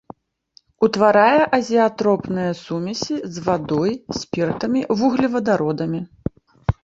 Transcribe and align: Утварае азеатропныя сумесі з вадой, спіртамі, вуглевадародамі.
Утварае 0.85 1.41
азеатропныя 1.57 2.51
сумесі 2.61 3.15
з 3.35 3.45
вадой, 3.49 3.93
спіртамі, 4.23 4.81
вуглевадародамі. 5.03 6.01